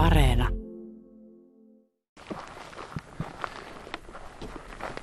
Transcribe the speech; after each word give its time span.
Areena. 0.00 0.48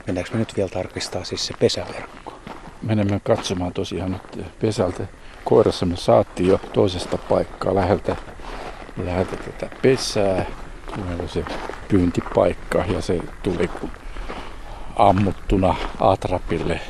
Mennäänkö 0.08 0.32
me 0.34 0.40
nyt 0.40 0.58
vielä 0.58 0.70
tarkistaa 0.70 1.24
siis 1.24 1.48
se 1.48 1.54
pesäverkko? 1.60 2.34
Menemme 2.82 3.20
katsomaan 3.24 3.74
tosiaan 3.74 4.12
nyt 4.12 4.46
pesältä. 4.60 5.08
Koirassa 5.44 5.86
me 5.86 5.96
saatiin 5.96 6.50
jo 6.50 6.60
toisesta 6.74 7.18
paikkaa 7.18 7.76
läheltä, 7.76 8.16
läheltä 9.04 9.36
tätä 9.36 9.76
pesää. 9.82 10.46
Meillä 11.06 11.24
on 11.24 11.30
se 11.30 11.46
pyyntipaikka 11.88 12.86
ja 12.94 13.02
se 13.02 13.20
tuli 13.44 13.70
ammuttuna 14.96 15.76
atrapille. 16.00 16.82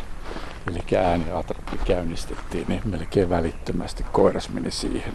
Eli 0.68 0.98
ääniatrappi 0.98 1.78
käynnistettiin, 1.86 2.66
niin 2.68 2.82
melkein 2.86 3.30
välittömästi 3.30 4.06
koiras 4.12 4.50
meni 4.50 4.72
siihen. 4.72 5.14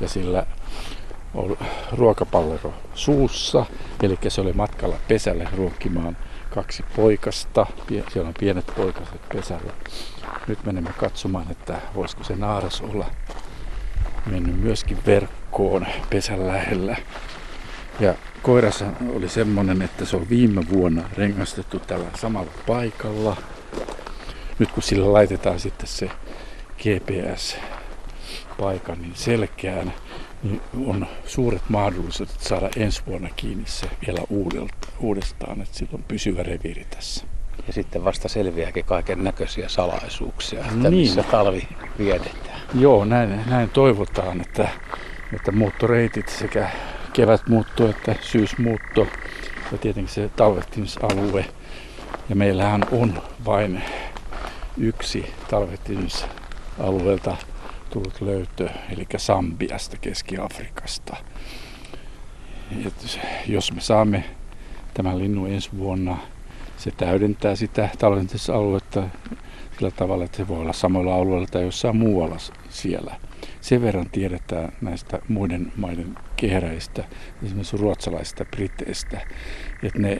Ja 0.00 0.08
sillä 0.08 0.38
oli 0.38 0.47
ruokapallero 1.92 2.74
suussa, 2.94 3.66
eli 4.02 4.18
se 4.28 4.40
oli 4.40 4.52
matkalla 4.52 4.96
pesälle 5.08 5.48
ruokkimaan 5.56 6.16
kaksi 6.54 6.84
poikasta. 6.96 7.66
Siellä 8.12 8.28
on 8.28 8.34
pienet 8.40 8.72
poikaset 8.76 9.28
pesällä. 9.28 9.72
Nyt 10.46 10.64
menemme 10.64 10.90
katsomaan, 10.96 11.50
että 11.50 11.80
voisiko 11.94 12.24
se 12.24 12.36
naaras 12.36 12.80
olla 12.80 13.06
mennyt 14.26 14.60
myöskin 14.60 14.98
verkkoon 15.06 15.86
pesän 16.10 16.46
lähellä. 16.46 16.96
Ja 18.00 18.14
koirassa 18.42 18.86
oli 19.14 19.28
semmonen, 19.28 19.82
että 19.82 20.04
se 20.04 20.16
on 20.16 20.28
viime 20.28 20.62
vuonna 20.72 21.02
rengastettu 21.16 21.78
tällä 21.78 22.08
samalla 22.14 22.50
paikalla. 22.66 23.36
Nyt 24.58 24.72
kun 24.72 24.82
sillä 24.82 25.12
laitetaan 25.12 25.60
sitten 25.60 25.88
se 25.88 26.10
GPS-paikan 26.78 27.62
niin 29.02 29.14
selkeään, 29.14 29.92
niin 30.42 30.60
on 30.86 31.06
suuret 31.26 31.62
mahdollisuudet 31.68 32.40
saada 32.40 32.68
ensi 32.76 33.02
vuonna 33.06 33.28
kiinni 33.36 33.64
se 33.66 33.86
vielä 34.06 34.20
uudestaan, 35.00 35.60
että 35.60 35.76
sillä 35.76 35.90
on 35.92 36.04
pysyvä 36.08 36.42
reviiri 36.42 36.86
tässä. 36.90 37.26
Ja 37.66 37.72
sitten 37.72 38.04
vasta 38.04 38.28
selviääkin 38.28 38.84
kaiken 38.84 39.24
näköisiä 39.24 39.68
salaisuuksia, 39.68 40.60
että 40.60 40.74
niin. 40.74 40.92
missä 40.92 41.22
talvi 41.22 41.68
vietetään. 41.98 42.60
Joo, 42.74 43.04
näin, 43.04 43.40
näin 43.50 43.70
toivotaan, 43.70 44.40
että, 44.40 44.68
että 45.32 45.52
muuttoreitit 45.52 46.28
sekä 46.28 46.70
kevätmuutto 47.12 47.88
että 47.88 48.14
syysmuutto 48.20 49.06
ja 49.72 49.78
tietenkin 49.78 50.14
se 50.14 50.30
talvehtimisalue. 50.36 51.44
Ja 52.28 52.36
meillähän 52.36 52.82
on 52.92 53.22
vain 53.44 53.82
yksi 54.76 55.32
talvehtimisalueelta 55.50 57.36
tullut 57.88 58.20
löytö, 58.20 58.68
eli 58.90 59.06
Sambiasta, 59.16 59.96
Keski-Afrikasta. 59.96 61.16
Et 62.86 63.20
jos 63.46 63.72
me 63.72 63.80
saamme 63.80 64.24
tämän 64.94 65.18
linnun 65.18 65.50
ensi 65.50 65.70
vuonna, 65.78 66.16
se 66.76 66.90
täydentää 66.90 67.56
sitä 67.56 67.88
talventamisaluetta 67.98 69.02
sillä 69.78 69.90
tavalla, 69.90 70.24
että 70.24 70.36
se 70.36 70.48
voi 70.48 70.58
olla 70.58 70.72
samalla 70.72 71.14
alueella 71.14 71.46
tai 71.50 71.62
jossain 71.62 71.96
muualla 71.96 72.36
siellä. 72.68 73.14
Sen 73.60 73.82
verran 73.82 74.10
tiedetään 74.10 74.72
näistä 74.80 75.18
muiden 75.28 75.72
maiden 75.76 76.14
kehräistä, 76.36 77.04
esimerkiksi 77.44 77.76
ruotsalaisista 77.76 78.44
briteistä, 78.44 79.20
että 79.82 79.98
ne 79.98 80.18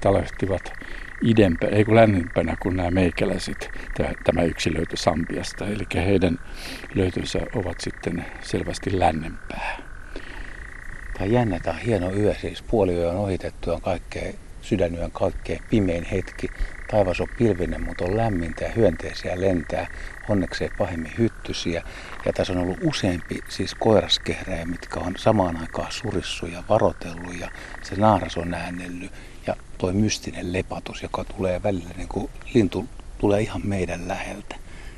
talvehtivat 0.00 0.72
idempä, 1.22 1.66
ei 1.66 1.84
kun 1.84 1.94
lännempänä 1.94 2.56
kuin 2.60 2.76
nämä 2.76 2.90
meikäläiset, 2.90 3.70
tämä 4.24 4.42
yksi 4.42 4.74
löytö 4.74 4.96
Sambiasta. 4.96 5.66
Eli 5.66 5.84
heidän 5.94 6.38
löytönsä 6.94 7.40
ovat 7.54 7.80
sitten 7.80 8.24
selvästi 8.40 8.98
lännempää. 8.98 9.78
Tämä 11.14 11.26
jännä, 11.26 11.60
tämä 11.60 11.76
on 11.76 11.82
hieno 11.82 12.12
yö, 12.12 12.34
siis 12.34 12.62
puoli 12.62 12.94
yö 12.94 13.10
on 13.10 13.16
ohitettu, 13.16 13.70
on 13.72 13.80
kaikkein 13.80 14.34
sydänyön 14.62 15.10
kaikkein 15.10 15.62
pimein 15.70 16.04
hetki. 16.04 16.48
Taivas 16.90 17.20
on 17.20 17.28
pilvinen, 17.38 17.82
mutta 17.82 18.04
on 18.04 18.16
lämmintä 18.16 18.64
ja 18.64 18.72
hyönteisiä 18.72 19.40
lentää. 19.40 19.86
Onneksi 20.28 20.64
ei 20.64 20.70
pahemmin 20.78 21.12
hyttysiä. 21.18 21.82
Ja 22.24 22.32
tässä 22.32 22.52
on 22.52 22.58
ollut 22.58 22.78
useampi 22.82 23.38
siis 23.48 23.74
koiraskehräjä, 23.74 24.64
mitkä 24.64 25.00
on 25.00 25.14
samaan 25.16 25.56
aikaan 25.56 25.92
surissu 25.92 26.46
ja 26.46 26.62
varotellut 26.68 27.40
ja 27.40 27.50
se 27.82 27.96
naaras 27.96 28.36
on 28.36 28.54
äänellyt 28.54 29.12
ja 29.46 29.56
toi 29.78 29.92
mystinen 29.92 30.52
lepatus, 30.52 31.02
joka 31.02 31.24
tulee 31.24 31.62
välillä 31.62 31.90
niin 31.96 32.08
kuin 32.08 32.30
lintu 32.54 32.88
tulee 33.18 33.40
ihan 33.40 33.60
meidän 33.64 34.08
läheltä. 34.08 34.56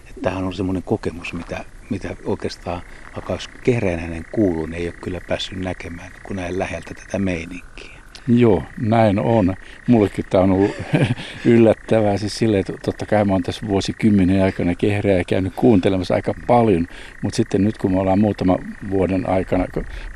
Että 0.09 0.21
tämähän 0.23 0.45
on 0.45 0.55
semmoinen 0.55 0.83
kokemus, 0.83 1.33
mitä, 1.33 1.65
mitä 1.91 2.17
oikeastaan 2.25 2.83
vaikka 3.15 3.33
olisi 3.33 3.51
kehreenäinen 3.65 4.27
kuuluu, 4.33 4.67
niin 4.67 4.81
ei 4.83 4.89
ole 4.89 4.95
kyllä 5.03 5.21
päässyt 5.29 5.59
näkemään 5.59 6.13
kun 6.23 6.37
näin 6.37 6.59
läheltä 6.59 6.95
tätä 6.95 7.19
meininkiä. 7.19 7.98
Joo, 8.29 8.63
näin 8.81 9.19
on. 9.19 9.55
Mullekin 9.87 10.25
tämä 10.31 10.45
on 10.45 10.51
ollut 10.51 10.71
yllättävää 11.45 12.17
siis 12.17 12.39
silleen, 12.39 12.61
että 12.61 12.73
totta 12.83 13.07
kai 13.07 13.25
mä 13.25 13.33
oon 13.33 13.43
tässä 13.43 13.67
vuosikymmenen 13.69 14.43
aikana 14.43 14.75
kehreä 14.75 15.19
ja 15.19 15.25
käynyt 15.25 15.53
kuuntelemassa 15.57 16.15
aika 16.15 16.35
paljon, 16.47 16.87
mutta 17.23 17.37
sitten 17.37 17.65
nyt 17.65 17.79
kun 17.79 17.93
me 17.93 18.01
ollaan 18.01 18.19
muutama 18.19 18.59
vuoden 18.91 19.29
aikana, 19.29 19.67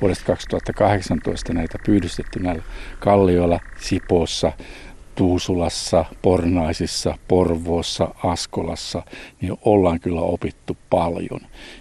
vuodesta 0.00 0.24
2018 0.24 1.52
näitä 1.52 1.78
pyydystetty 1.86 2.42
näillä 2.42 2.62
kallioilla 2.98 3.60
Sipossa, 3.76 4.52
Tuusulassa, 5.14 6.04
Pornaisissa, 6.22 7.18
Porvoossa, 7.28 8.14
Askolassa, 8.24 9.02
niin 9.40 9.58
ollaan 9.64 10.00
kyllä 10.00 10.20
opittu 10.20 10.76
paljon. 10.90 11.40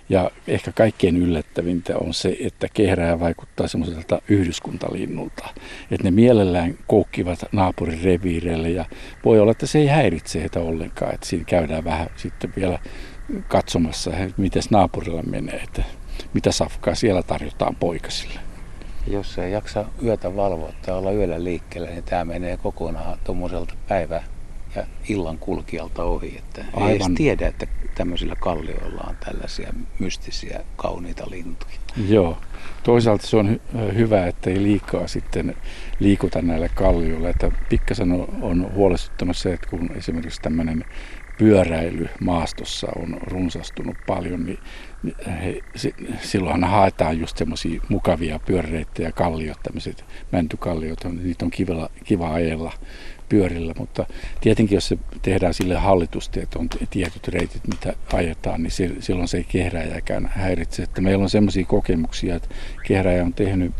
Ja 0.09 0.31
ehkä 0.47 0.71
kaikkein 0.71 1.17
yllättävintä 1.17 1.97
on 1.97 2.13
se, 2.13 2.37
että 2.39 2.67
kehrää 2.73 3.19
vaikuttaa 3.19 3.67
semmoiselta 3.67 4.21
yhdyskuntalinnulta. 4.29 5.49
Että 5.91 6.03
ne 6.03 6.11
mielellään 6.11 6.77
koukkivat 6.87 7.39
naapurin 7.51 8.03
reviireille 8.03 8.69
ja 8.69 8.85
voi 9.25 9.39
olla, 9.39 9.51
että 9.51 9.67
se 9.67 9.79
ei 9.79 9.87
häiritse 9.87 10.39
heitä 10.39 10.59
ollenkaan. 10.59 11.13
Että 11.13 11.27
siinä 11.27 11.45
käydään 11.45 11.83
vähän 11.83 12.07
sitten 12.15 12.53
vielä 12.55 12.79
katsomassa, 13.47 14.11
miten 14.37 14.63
naapurilla 14.69 15.23
menee, 15.23 15.59
että 15.63 15.83
mitä 16.33 16.51
safkaa 16.51 16.95
siellä 16.95 17.23
tarjotaan 17.23 17.75
poikasille. 17.75 18.50
Jos 19.07 19.37
ei 19.37 19.51
jaksa 19.51 19.85
yötä 20.03 20.35
valvoa 20.35 20.73
tai 20.81 20.95
olla 20.95 21.11
yöllä 21.11 21.43
liikkeellä, 21.43 21.89
niin 21.89 22.03
tämä 22.03 22.25
menee 22.25 22.57
kokonaan 22.57 23.17
tuommoiselta 23.23 23.73
päivä- 23.87 24.23
ja 24.75 24.85
illan 25.09 25.37
kulkijalta 25.37 26.03
ohi. 26.03 26.37
Että 26.37 26.65
Aivan. 26.73 26.89
ei 26.89 26.95
edes 26.95 27.07
tiedä, 27.15 27.47
että 27.47 27.67
tämmöisillä 27.95 28.35
kallioilla 28.35 29.05
on 29.09 29.15
tällaisia 29.25 29.73
mystisiä, 29.99 30.59
kauniita 30.75 31.25
lintuja. 31.29 31.73
Joo. 32.07 32.37
Toisaalta 32.83 33.27
se 33.27 33.37
on 33.37 33.59
hy- 33.75 33.93
hyvä, 33.93 34.27
että 34.27 34.49
ei 34.49 34.63
liikaa 34.63 35.07
sitten 35.07 35.55
liikuta 35.99 36.41
näillä 36.41 36.69
kallioilla. 36.69 37.29
Että 37.29 37.51
pikkasen 37.69 38.11
on, 38.11 38.27
on 38.41 38.71
huolestuttanut 38.73 39.37
se, 39.37 39.53
että 39.53 39.67
kun 39.69 39.89
esimerkiksi 39.95 40.41
tämmöinen 40.41 40.85
pyöräily 41.41 42.09
maastossa 42.19 42.87
on 42.95 43.17
runsastunut 43.21 43.97
paljon, 44.07 44.45
niin 44.45 44.59
he, 45.43 45.61
silloinhan 46.21 46.71
haetaan 46.71 47.19
just 47.19 47.37
semmoisia 47.37 47.81
mukavia 47.89 48.39
pyöräreittejä, 48.39 49.11
kalliot, 49.11 49.59
tämmöiset 49.63 50.05
mäntykalliot, 50.31 50.99
niitä 51.23 51.45
on 51.45 51.51
kiva, 51.51 51.89
kiva 52.03 52.33
ajella 52.33 52.73
pyörillä, 53.29 53.73
mutta 53.77 54.05
tietenkin 54.41 54.75
jos 54.75 54.87
se 54.87 54.97
tehdään 55.21 55.53
sille 55.53 55.75
hallitusti, 55.75 56.39
että 56.39 56.59
on 56.59 56.69
tietyt 56.89 57.27
reitit, 57.27 57.67
mitä 57.67 57.93
ajetaan, 58.13 58.63
niin 58.63 58.71
silloin 58.99 59.27
se 59.27 59.37
ei 59.37 59.43
kehräjäkään 59.43 60.31
häiritse. 60.35 60.83
Että 60.83 61.01
meillä 61.01 61.23
on 61.23 61.29
semmoisia 61.29 61.65
kokemuksia, 61.65 62.35
että 62.35 62.49
kehräjä 62.87 63.23
on 63.23 63.33
tehnyt 63.33 63.71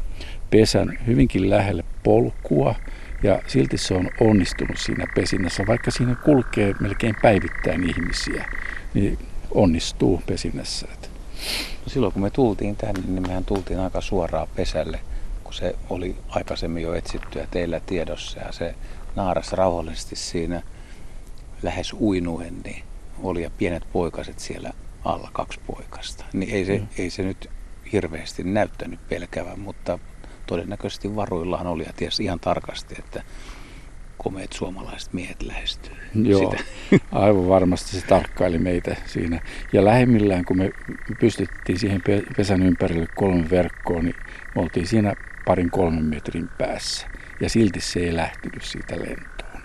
pesän 0.49 0.97
hyvinkin 1.07 1.49
lähelle 1.49 1.83
polkua, 2.03 2.75
ja 3.23 3.41
silti 3.47 3.77
se 3.77 3.93
on 3.93 4.09
onnistunut 4.19 4.77
siinä 4.77 5.07
pesinnässä, 5.15 5.63
vaikka 5.67 5.91
siinä 5.91 6.15
kulkee 6.15 6.73
melkein 6.79 7.15
päivittäin 7.21 7.89
ihmisiä, 7.89 8.45
niin 8.93 9.17
onnistuu 9.51 10.21
pesinnässä. 10.25 10.87
No 11.85 11.87
silloin 11.87 12.13
kun 12.13 12.21
me 12.21 12.29
tultiin 12.29 12.75
tänne, 12.75 13.01
niin 13.07 13.27
mehän 13.27 13.45
tultiin 13.45 13.79
aika 13.79 14.01
suoraan 14.01 14.47
pesälle, 14.55 14.99
kun 15.43 15.53
se 15.53 15.75
oli 15.90 16.16
aikaisemmin 16.29 16.84
jo 16.84 16.93
etsittyä 16.93 17.47
teillä 17.51 17.79
tiedossa 17.79 18.40
ja 18.40 18.51
se 18.51 18.75
naaras 19.16 19.53
rauhallisesti 19.53 20.16
siinä 20.16 20.61
lähes 21.63 21.93
uinuen, 21.93 22.61
niin 22.63 22.84
oli 23.23 23.43
ja 23.43 23.49
pienet 23.49 23.84
poikaset 23.93 24.40
siellä 24.40 24.73
alla, 25.05 25.29
kaksi 25.34 25.59
poikasta. 25.67 26.25
Niin 26.34 26.55
ei 26.55 26.66
se, 26.66 26.78
mm. 26.78 26.87
ei 26.97 27.09
se 27.09 27.23
nyt 27.23 27.49
hirveästi 27.91 28.43
näyttänyt 28.43 28.99
pelkävän, 29.09 29.59
mutta 29.59 29.99
todennäköisesti 30.51 31.15
varuillaan 31.15 31.67
oli 31.67 31.83
ja 31.83 31.93
tiesi 31.95 32.23
ihan 32.23 32.39
tarkasti, 32.39 32.95
että 32.99 33.23
komeet 34.17 34.53
suomalaiset 34.53 35.13
miehet 35.13 35.41
lähestyy 35.41 35.95
Joo, 36.23 36.51
sitä. 36.51 36.63
aivan 37.11 37.49
varmasti 37.49 37.91
se 37.97 38.05
tarkkaili 38.07 38.57
meitä 38.57 38.95
siinä. 39.05 39.41
Ja 39.73 39.85
lähimmillään, 39.85 40.45
kun 40.45 40.57
me 40.57 40.71
pystyttiin 41.19 41.79
siihen 41.79 42.01
pesän 42.37 42.63
ympärille 42.63 43.07
kolme 43.15 43.49
verkkoa, 43.49 44.01
niin 44.01 44.15
me 44.55 44.61
oltiin 44.61 44.87
siinä 44.87 45.15
parin 45.45 45.71
kolmen 45.71 46.03
metrin 46.03 46.49
päässä. 46.57 47.07
Ja 47.39 47.49
silti 47.49 47.81
se 47.81 47.99
ei 47.99 48.15
lähtenyt 48.15 48.63
siitä 48.63 48.95
lentoon. 48.99 49.61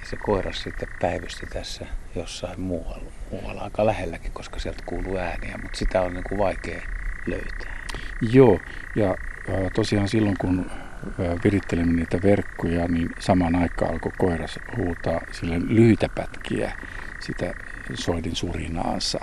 Ja 0.00 0.06
se 0.06 0.16
koiras 0.16 0.62
sitten 0.62 0.88
päivysti 1.00 1.46
tässä 1.46 1.86
jossain 2.16 2.60
muualla, 2.60 3.12
muualla 3.30 3.60
aika 3.60 3.86
lähelläkin, 3.86 4.32
koska 4.32 4.58
sieltä 4.58 4.82
kuuluu 4.86 5.16
ääniä, 5.16 5.58
mutta 5.62 5.78
sitä 5.78 6.02
on 6.02 6.14
niin 6.14 6.24
kuin 6.24 6.38
vaikea 6.38 6.82
löytää. 7.26 7.73
Joo, 8.20 8.60
ja 8.94 9.16
tosiaan 9.74 10.08
silloin 10.08 10.36
kun 10.40 10.70
virittelimme 11.44 11.92
niitä 11.92 12.22
verkkoja, 12.22 12.88
niin 12.88 13.10
samaan 13.18 13.56
aikaan 13.56 13.92
alkoi 13.92 14.12
koiras 14.18 14.58
huutaa 14.76 15.20
sille 15.30 15.60
lyhyitä 15.68 16.08
pätkiä 16.14 16.72
sitä 17.20 17.54
soidin 17.94 18.36
surinaansa. 18.36 19.20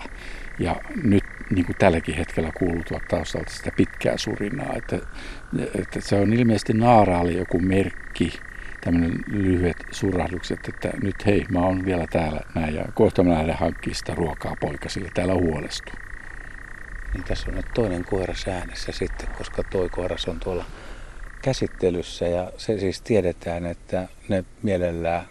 Ja 0.59 0.75
nyt 1.03 1.23
niin 1.49 1.65
kuin 1.65 1.75
tälläkin 1.79 2.15
hetkellä 2.15 2.51
kuuluu 2.53 2.83
taustalta 3.07 3.51
sitä 3.51 3.71
pitkää 3.75 4.17
surinaa, 4.17 4.73
että, 4.75 4.99
että 5.79 6.01
se 6.01 6.15
on 6.15 6.33
ilmeisesti 6.33 6.73
naaraali 6.73 7.37
joku 7.37 7.59
merkki, 7.59 8.33
tämmöinen 8.81 9.23
lyhyet 9.27 9.77
surahdukset, 9.91 10.59
että 10.67 10.91
nyt 11.03 11.25
hei, 11.25 11.45
mä 11.49 11.59
oon 11.59 11.85
vielä 11.85 12.07
täällä 12.07 12.41
näin 12.55 12.75
ja 12.75 12.85
kohta 12.93 13.23
mä 13.23 13.33
lähden 13.33 13.57
hankkimaan 13.57 13.95
sitä 13.95 14.15
ruokaa 14.15 14.55
poikasille, 14.59 15.09
täällä 15.13 15.33
huolestuu. 15.33 16.10
Niin 17.13 17.23
tässä 17.23 17.51
on 17.51 17.55
nyt 17.55 17.73
toinen 17.73 18.05
koiras 18.05 18.47
äänessä 18.47 18.91
sitten, 18.91 19.27
koska 19.37 19.63
toi 19.63 19.89
koiras 19.89 20.27
on 20.27 20.39
tuolla 20.39 20.65
käsittelyssä 21.41 22.27
ja 22.27 22.51
se 22.57 22.79
siis 22.79 23.01
tiedetään, 23.01 23.65
että 23.65 24.07
ne 24.29 24.45
mielellään 24.63 25.25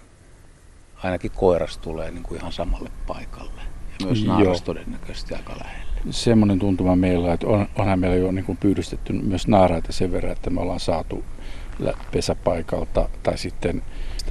ainakin 1.03 1.31
koiras 1.31 1.79
tulee 1.79 2.11
niin 2.11 2.23
kuin 2.23 2.41
ihan 2.41 2.53
samalle 2.53 2.91
paikalle. 3.07 3.61
Ja 4.01 4.07
myös 4.07 4.25
naaras 4.25 4.63
todennäköisesti 4.63 5.35
aika 5.35 5.53
lähellä. 5.53 5.91
Semmoinen 6.11 6.59
tuntuma 6.59 6.97
meillä, 6.97 7.33
että 7.33 7.47
on, 7.47 7.69
onhan 7.79 7.99
meillä 7.99 8.17
jo 8.17 8.33
niin 8.33 8.45
kuin 8.45 8.59
pyydystetty 8.59 9.13
myös 9.13 9.49
naaraita 9.49 9.93
sen 9.93 10.13
verran, 10.13 10.33
että 10.33 10.51
me 10.51 10.61
ollaan 10.61 10.81
saatu 10.81 11.25
pesäpaikalta 12.13 13.09
tai 13.23 13.39
sitten 13.39 13.83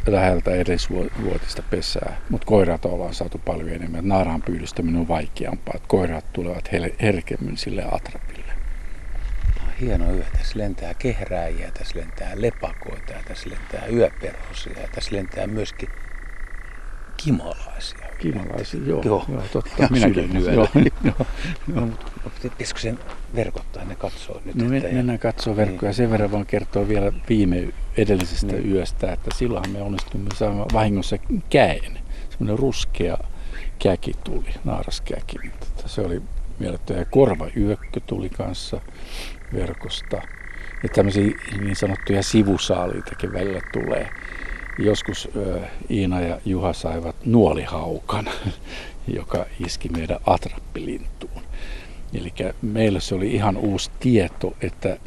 läheltä 0.08 0.52
edesvuotista 0.52 1.64
pesää, 1.70 2.18
mutta 2.30 2.48
koiraat 2.48 2.86
ollaan 2.86 3.14
saatu 3.14 3.38
paljon 3.46 3.70
enemmän. 3.70 4.08
Naaraan 4.08 4.42
pyydystäminen 4.42 5.02
on 5.02 5.08
vaikeampaa, 5.08 5.74
että 5.76 5.88
koiraat 5.88 6.34
tulevat 6.34 6.70
herkemmin 7.02 7.58
sille 7.58 7.84
atrapille. 7.92 8.54
hieno 9.82 10.12
yö. 10.14 10.24
Tässä 10.38 10.60
lentää 10.60 10.94
kehrääjiä, 10.94 11.72
tässä 11.72 12.00
lentää 12.00 12.32
lepakoita 12.36 13.14
tässä 13.28 13.50
lentää 13.50 13.88
yöperhosia 13.88 14.88
tässä 14.92 15.16
lentää 15.16 15.48
myöskin 15.48 15.90
kimalaisia. 17.18 18.09
Kimalaisia, 18.20 18.80
joo. 18.86 19.02
Joo, 19.06 19.26
joo 19.32 19.44
totta. 19.54 19.88
Minäkin 19.90 20.46
Joo, 20.54 20.68
joo. 21.04 21.26
no, 21.68 21.82
mutta 21.82 22.42
pitäisikö 22.42 22.80
sen 22.80 23.00
verkottaa, 23.36 23.86
ne 23.86 23.96
katsoo 23.96 24.42
nyt? 24.46 24.56
No 24.56 24.66
me, 24.70 24.78
että 24.78 24.94
mennään 24.94 25.20
katsoa 25.20 25.56
verkkoja. 25.56 25.90
Niin. 25.90 25.96
Sen 25.96 26.12
verran 26.12 26.32
vaan 26.32 26.46
kertoa 26.46 26.88
vielä 26.88 27.12
viime 27.30 27.68
edellisestä 27.98 28.54
niin. 28.54 28.72
yöstä, 28.72 29.14
että 29.14 29.30
silloin 29.36 29.70
me 29.72 29.82
onnistumme 29.82 30.30
saamaan 30.36 30.70
vahingossa 30.74 31.18
käen. 31.50 32.00
Semmoinen 32.30 32.60
ruskea 32.60 33.18
käki 33.80 34.12
tuli, 34.24 34.54
naaraskäki. 34.64 35.38
Se 35.86 36.02
oli 36.02 36.22
mielettömän. 36.60 37.00
Ja 37.00 37.06
korvayökkö 37.06 38.00
tuli 38.08 38.30
kanssa 38.30 38.82
verkosta. 39.54 40.22
Ja 40.84 40.90
tämmöisiä 40.96 41.32
niin 41.60 41.76
sanottuja 41.76 42.24
sivusaaliitakin 42.24 43.34
välillä 43.34 43.62
tulee. 43.74 44.10
Joskus 44.84 45.30
Iina 45.92 46.22
ja 46.22 46.42
Juha 46.46 46.74
saivat 46.74 47.16
nuolihaukan, 47.26 48.30
joka 49.18 49.46
iski 49.66 49.90
meidän 49.90 50.20
atrappilintuun. 50.26 51.42
Eli 52.14 52.34
meille 52.62 53.00
se 53.00 53.16
oli 53.16 53.32
ihan 53.32 53.58
uusi 53.58 53.92
tieto, 54.00 54.56
että 54.62 54.98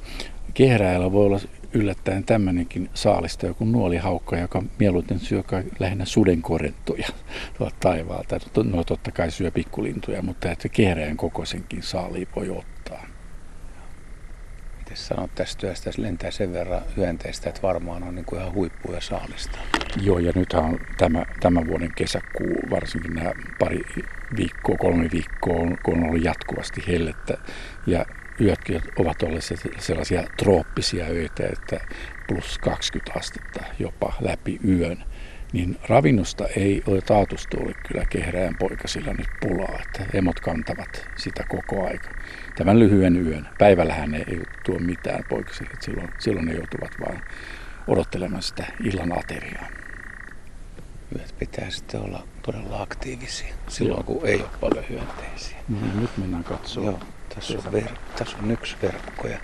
kehräillä 0.55 1.13
voi 1.13 1.27
olla 1.27 1.41
yllättäen 1.73 2.25
tämmöinenkin 2.25 2.91
saalista, 2.95 3.47
joku 3.47 3.65
nuolihaukka, 3.65 4.37
joka 4.37 4.63
mieluiten 4.79 5.21
syö 5.21 5.43
lähinnä 5.79 6.05
sudenkorentoja 6.05 7.09
taivaalta. 7.81 8.41
No 8.65 8.85
totta 8.85 9.13
kai 9.13 9.31
syö 9.31 9.51
pikkulintuja, 9.51 10.23
mutta 10.23 10.51
että 10.51 10.69
kehräjän 10.69 11.17
kokoisenkin 11.17 11.83
saali 11.83 12.29
voi 12.37 12.51
ottaa. 12.51 13.07
Miten 14.83 14.97
sanot 14.97 15.35
tästä 15.35 15.61
työstä, 15.61 15.91
lentää 15.97 16.31
sen 16.31 16.53
verran 16.53 16.83
hyönteistä, 16.97 17.49
että 17.49 17.63
varmaan 17.63 18.03
on 18.03 18.15
niin 18.15 18.25
kuin 18.25 18.41
ihan 18.41 18.55
huippuja 18.55 19.01
saalista. 19.01 19.59
Joo, 20.01 20.19
ja 20.19 20.33
nythän 20.35 20.65
on 20.65 20.81
tämä, 20.99 21.25
tämän 21.41 21.67
vuoden 21.67 21.93
kesäkuu, 21.97 22.57
varsinkin 22.71 23.15
nämä 23.15 23.33
pari 23.59 23.81
viikkoa, 24.37 24.77
kolme 24.77 25.09
viikkoa, 25.13 25.77
kun 25.83 25.99
on 25.99 26.05
ollut 26.05 26.25
jatkuvasti 26.25 26.85
hellettä. 26.89 27.39
Ja 27.87 28.07
yötkin 28.41 28.83
ovat 28.97 29.23
olleet 29.23 29.45
sellaisia 29.79 30.25
trooppisia 30.37 31.07
öitä, 31.07 31.47
että 31.53 31.81
plus 32.29 32.59
20 32.59 33.13
astetta 33.19 33.61
jopa 33.79 34.13
läpi 34.21 34.61
yön. 34.69 35.05
Niin 35.53 35.79
ravinnosta 35.89 36.47
ei 36.57 36.83
ole 36.87 37.01
taatusti 37.01 37.57
ollut 37.57 37.77
kyllä 37.89 38.05
kehräjän 38.11 38.55
poikasilla 38.59 39.13
nyt 39.13 39.29
pulaa, 39.41 39.79
että 39.87 40.17
emot 40.19 40.41
kantavat 40.41 41.09
sitä 41.17 41.45
koko 41.49 41.87
aika. 41.87 42.09
Tämän 42.57 42.79
lyhyen 42.79 43.27
yön. 43.27 43.49
Päivällähän 43.59 44.15
ei 44.15 44.41
tuo 44.65 44.79
mitään 44.79 45.25
poikasille, 45.29 45.71
silloin, 45.81 46.09
silloin 46.19 46.47
ne 46.47 46.53
joutuvat 46.53 46.91
vain 47.07 47.23
odottelemaan 47.89 48.43
sitä 48.43 48.67
illan 48.85 49.19
ateriaa. 49.19 49.67
Yöt 51.19 51.35
pitää 51.39 51.71
sitten 51.71 52.01
olla 52.01 52.27
todella 52.43 52.83
aktiivisia 52.83 53.55
silloin, 53.69 53.97
Joo. 53.97 54.03
kun 54.19 54.29
ei 54.29 54.41
ole 54.41 54.49
paljon 54.61 54.85
hyönteisiä. 54.89 55.57
No, 55.69 55.77
niin 55.81 56.01
nyt 56.01 56.11
mennään 56.17 56.45
katsomaan. 56.45 56.93
Joo, 56.95 57.03
tässä 57.35 57.59
on, 57.59 57.73
ver- 57.73 57.99
tässä 58.19 58.37
on 58.43 58.51
yksi 58.51 58.77
verkko 58.83 59.29
ja 59.29 59.39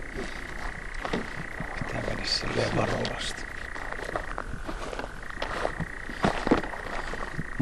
pitää 1.78 2.02
mennä 2.08 2.24
silleen 2.24 2.76
varovasti. 2.76 3.47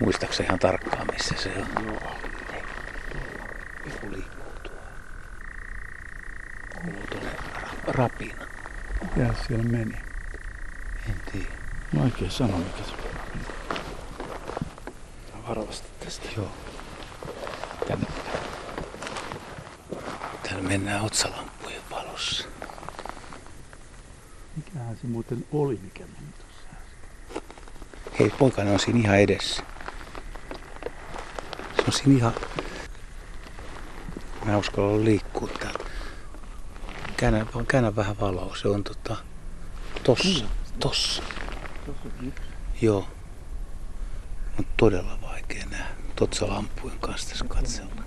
Muistaakseni 0.00 0.46
ihan 0.46 0.58
tarkkaan, 0.58 1.06
missä 1.12 1.34
se 1.38 1.52
on? 1.56 1.84
Joo. 1.87 2.12
Joku 3.87 4.12
liikkuu 4.12 4.52
tuolla. 4.62 4.82
Rapina. 7.87 8.46
Ja 9.16 9.34
siellä 9.46 9.64
meni? 9.64 9.96
En 11.08 11.16
tiedä. 11.32 11.46
Vaikea 11.98 12.31
sanoa 12.31 12.58
mikä 12.58 12.82
se 12.84 12.93
on 12.93 12.98
varovasti 15.48 15.88
tästä. 16.04 16.28
Joo. 16.37 16.50
Tänne. 17.88 18.06
Täällä 20.42 20.62
mennään 20.69 21.04
otsalampujen 21.04 21.82
valossa. 21.90 22.49
Mikähän 24.56 24.96
se 24.96 25.06
muuten 25.06 25.46
oli, 25.52 25.81
mikä 25.82 26.00
meni 26.00 26.32
tuossa 26.38 26.69
Hei, 28.19 28.31
poikana 28.31 28.70
on 28.70 28.81
siinä 28.81 28.99
ihan 28.99 29.19
edessä. 29.19 29.62
On 31.87 31.93
siinä 31.93 32.19
ihan... 32.19 32.33
Mä 34.44 34.56
uskalla 34.56 35.05
liikkua 35.05 35.49
täällä. 35.49 35.79
Käännä, 37.17 37.47
käännä 37.69 37.97
vähän 37.97 38.21
valoa. 38.21 38.56
Se 38.56 38.69
on 38.69 38.85
tota... 38.85 39.17
Tossa. 40.05 40.45
Tossa. 40.78 41.23
Tossa 41.87 42.09
Joo. 42.83 43.09
On 44.59 44.66
todella 44.76 45.19
vaikea 45.23 45.66
nähdä. 45.71 45.87
Totsa 46.16 46.49
lampujen 46.49 46.99
kanssa 46.99 47.28
tässä 47.28 47.45
katsella. 47.49 48.02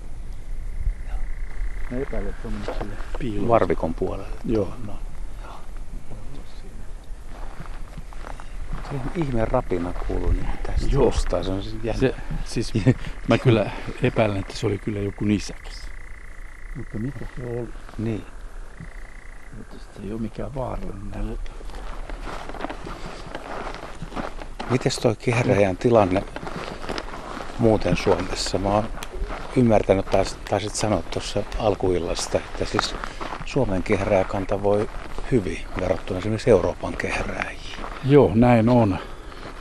Mä 1.92 1.98
epäilen, 1.98 2.30
että 2.30 2.48
on. 2.48 3.48
Varvikon 3.48 3.94
puolelle. 3.94 4.38
Joo. 4.46 4.74
No. 4.88 5.00
Se 8.92 8.96
ihmeen 9.16 9.48
rapina 9.48 9.94
kuuluu 9.94 10.32
niin 10.32 10.48
tästä 10.64 10.88
Joo. 10.92 11.04
Tostaa. 11.04 11.44
Se 11.44 11.52
on 11.52 11.64
siis 11.64 11.76
jännä. 11.84 12.00
Se, 12.00 12.16
siis, 12.46 12.74
mä 13.28 13.38
kyllä 13.38 13.72
epäilen, 14.04 14.38
että 14.38 14.54
se 14.54 14.68
oli 14.68 14.78
kyllä 14.78 15.00
joku 15.00 15.26
nisäkäs. 15.26 15.82
Mutta 16.76 17.00
mikä 17.00 17.26
se 17.36 17.46
oli? 17.46 17.70
Niin. 17.98 18.26
Mutta 19.58 19.76
se 19.96 20.04
ei 20.04 20.12
ole 20.12 20.22
mikään 20.22 20.56
vaarallinen. 20.56 21.38
Mites 24.70 25.00
toi 25.00 25.16
kehräjän 25.16 25.78
tilanne 25.78 26.24
muuten 27.60 27.98
Suomessa? 27.98 28.58
Mä 28.58 28.70
oon 28.70 28.90
ymmärtänyt, 29.56 30.06
taisit 30.50 30.76
sanoa 30.76 31.02
tuossa 31.02 31.44
alkuillasta, 31.60 32.38
että 32.38 32.66
siis 32.66 32.96
Suomen 33.46 33.84
kehrääkanta 33.84 34.64
voi 34.64 34.90
hyvin 35.32 35.60
verrattuna 35.80 36.20
esimerkiksi 36.20 36.50
Euroopan 36.50 36.98
kehrääjiin. 36.98 37.69
Joo, 38.10 38.32
näin 38.36 38.70
on. 38.70 38.98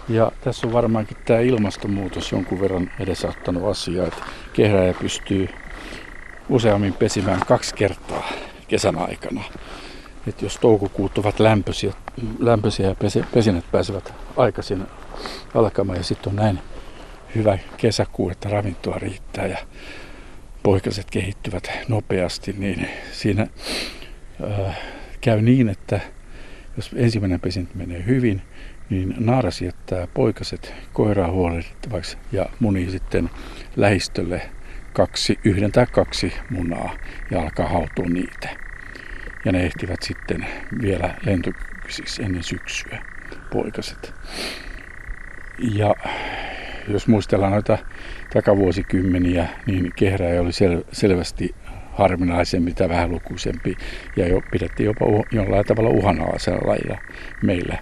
Ja 0.09 0.33
tässä 0.41 0.67
on 0.67 0.73
varmaankin 0.73 1.17
tämä 1.25 1.41
ilmastonmuutos 1.41 2.33
jonkun 2.33 2.61
verran 2.61 2.91
edesauttanut 3.01 3.71
asiaa, 3.71 4.07
että 4.07 4.23
kehrääjä 4.53 4.95
pystyy 4.95 5.49
useammin 6.49 6.93
pesimään 6.93 7.41
kaksi 7.47 7.75
kertaa 7.75 8.29
kesän 8.69 8.99
aikana. 8.99 9.43
Et 10.27 10.43
jos 10.43 10.57
toukokuut 10.57 11.19
ovat 11.19 11.41
lämpöisiä, 11.41 11.93
lämpöisiä 12.39 12.89
ja 12.89 12.95
pesinät 13.35 13.65
pääsevät 13.73 14.15
aikaisin 14.37 14.87
alkamaan 15.55 15.99
ja 15.99 16.05
sitten 16.05 16.31
on 16.31 16.37
näin 16.37 16.59
hyvä 17.35 17.59
kesäkuu, 17.77 18.31
että 18.31 18.49
ravintoa 18.49 18.99
riittää 18.99 19.47
ja 19.47 19.59
poikaset 20.63 21.11
kehittyvät 21.11 21.71
nopeasti, 21.89 22.55
niin 22.59 22.89
siinä 23.13 23.47
äh, 24.43 24.79
käy 25.21 25.43
niin, 25.43 25.69
että 25.69 26.01
jos 26.79 26.91
ensimmäinen 26.97 27.41
pesintä 27.41 27.73
menee 27.75 28.05
hyvin, 28.07 28.43
niin 28.91 29.15
naaras 29.19 29.63
jättää 29.63 30.07
poikaset 30.07 30.75
koiraa 30.93 31.31
huolehdittavaksi 31.31 32.17
ja 32.33 32.47
muni 32.61 32.91
sitten 32.91 33.31
lähistölle 33.77 34.43
kaksi, 34.93 35.39
yhden 35.45 35.73
tai 35.73 35.87
kaksi 35.87 36.33
munaa 36.51 36.95
ja 37.31 37.41
alkaa 37.41 37.69
hautua 37.69 38.07
niitä. 38.09 38.49
ja 39.45 39.53
ne 39.53 39.63
ehtivät 39.63 40.03
sitten 40.03 40.47
vielä 40.83 41.15
lentokykyisiksi 41.27 42.23
ennen 42.23 42.43
syksyä, 42.43 43.03
poikaset. 43.53 44.15
Ja 45.59 45.95
jos 46.89 47.09
muistellaan 47.09 47.53
noita 47.53 47.79
takavuosikymmeniä, 48.33 49.49
niin 49.67 49.93
kehräjä 49.97 50.41
oli 50.41 50.51
sel- 50.51 50.85
selvästi 50.93 51.55
harvinaisempi 51.99 52.75
tai 52.75 52.89
vähän 52.89 53.11
lukuisempi 53.11 53.77
ja 54.17 54.29
jo, 54.29 54.43
pidettiin 54.51 54.85
jopa 54.85 55.07
jollain 55.33 55.67
tavalla 55.67 55.91
uhanalaisella 55.91 56.69
lajilla 56.69 56.99
meillä. 57.43 57.79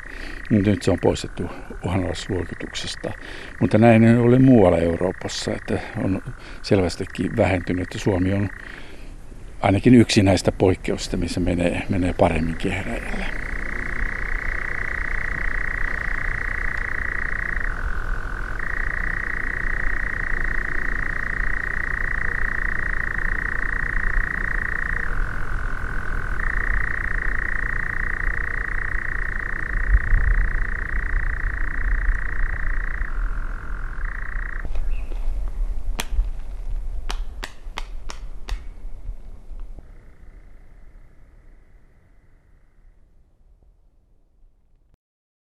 Nyt 0.50 0.82
se 0.82 0.90
on 0.90 0.98
poistettu 1.00 1.42
uhanalaisluokituksesta. 1.84 3.12
Mutta 3.60 3.78
näin 3.78 4.18
oli 4.18 4.38
muualla 4.38 4.78
Euroopassa, 4.78 5.52
että 5.52 5.78
on 6.04 6.22
selvästikin 6.62 7.36
vähentynyt, 7.36 7.82
että 7.82 7.98
Suomi 7.98 8.32
on 8.32 8.48
ainakin 9.60 9.94
yksi 9.94 10.22
näistä 10.22 10.52
poikkeuksista, 10.52 11.16
missä 11.16 11.40
menee, 11.40 11.82
menee 11.88 12.14
paremmin 12.18 12.56
kehräjällä. 12.56 13.45